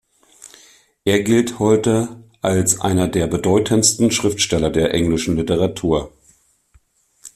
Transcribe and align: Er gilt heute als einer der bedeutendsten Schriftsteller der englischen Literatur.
Er 1.05 1.21
gilt 1.21 1.59
heute 1.59 2.23
als 2.41 2.81
einer 2.81 3.07
der 3.07 3.27
bedeutendsten 3.27 4.09
Schriftsteller 4.09 4.71
der 4.71 4.95
englischen 4.95 5.35
Literatur. 5.35 6.11